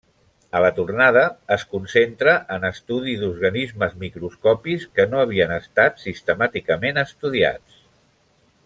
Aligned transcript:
A 0.59 0.59
la 0.63 0.69
tornada 0.77 1.21
es 1.55 1.65
concentra 1.73 2.33
en 2.55 2.65
estudis 2.71 3.21
d'organismes 3.25 3.93
microscòpics, 4.05 4.89
que 4.97 5.07
no 5.13 5.23
havien 5.27 5.55
estat 5.61 6.03
sistemàticament 6.07 7.03
estudiats. 7.07 7.81